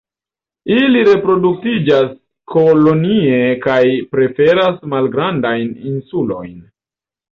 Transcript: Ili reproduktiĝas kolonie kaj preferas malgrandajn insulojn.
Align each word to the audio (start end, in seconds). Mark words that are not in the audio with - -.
Ili 0.75 1.01
reproduktiĝas 1.09 2.07
kolonie 2.53 3.37
kaj 3.67 3.77
preferas 4.15 4.81
malgrandajn 4.95 5.71
insulojn. 5.93 6.57